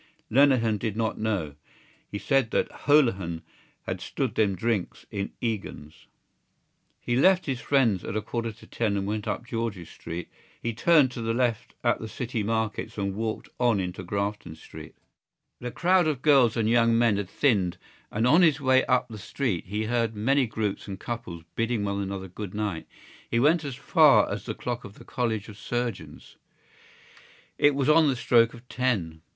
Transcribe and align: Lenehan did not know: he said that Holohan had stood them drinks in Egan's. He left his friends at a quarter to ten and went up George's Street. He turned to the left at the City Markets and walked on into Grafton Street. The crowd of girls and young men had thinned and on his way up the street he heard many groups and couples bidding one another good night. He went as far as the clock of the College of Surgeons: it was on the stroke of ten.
Lenehan 0.31 0.79
did 0.79 0.97
not 0.97 1.19
know: 1.19 1.53
he 2.09 2.17
said 2.17 2.49
that 2.49 2.71
Holohan 2.71 3.43
had 3.83 4.01
stood 4.01 4.33
them 4.33 4.55
drinks 4.55 5.05
in 5.11 5.31
Egan's. 5.41 6.07
He 6.99 7.15
left 7.15 7.45
his 7.45 7.61
friends 7.61 8.03
at 8.03 8.15
a 8.15 8.21
quarter 8.23 8.51
to 8.51 8.65
ten 8.65 8.97
and 8.97 9.05
went 9.05 9.27
up 9.27 9.45
George's 9.45 9.91
Street. 9.91 10.27
He 10.59 10.73
turned 10.73 11.11
to 11.11 11.21
the 11.21 11.35
left 11.35 11.75
at 11.83 11.99
the 11.99 12.07
City 12.07 12.41
Markets 12.41 12.97
and 12.97 13.13
walked 13.13 13.47
on 13.59 13.79
into 13.79 14.01
Grafton 14.01 14.55
Street. 14.55 14.95
The 15.59 15.69
crowd 15.69 16.07
of 16.07 16.23
girls 16.23 16.57
and 16.57 16.67
young 16.67 16.97
men 16.97 17.17
had 17.17 17.29
thinned 17.29 17.77
and 18.09 18.25
on 18.25 18.41
his 18.41 18.59
way 18.59 18.83
up 18.87 19.07
the 19.07 19.19
street 19.19 19.67
he 19.67 19.83
heard 19.83 20.15
many 20.15 20.47
groups 20.47 20.87
and 20.87 20.99
couples 20.99 21.43
bidding 21.55 21.85
one 21.85 22.01
another 22.01 22.27
good 22.27 22.55
night. 22.55 22.87
He 23.29 23.39
went 23.39 23.63
as 23.63 23.75
far 23.75 24.27
as 24.31 24.45
the 24.47 24.55
clock 24.55 24.83
of 24.83 24.95
the 24.95 25.05
College 25.05 25.47
of 25.47 25.59
Surgeons: 25.59 26.37
it 27.59 27.75
was 27.75 27.87
on 27.87 28.07
the 28.07 28.15
stroke 28.15 28.55
of 28.55 28.67
ten. 28.67 29.21